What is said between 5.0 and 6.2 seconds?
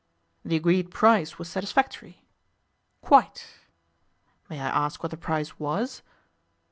what the price was?